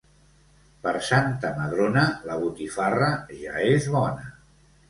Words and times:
Per 0.85 0.93
Santa 1.07 1.51
Madrona 1.59 2.07
la 2.31 2.39
botifarra 2.47 3.13
ja 3.45 3.63
és 3.75 3.87
bona. 4.01 4.29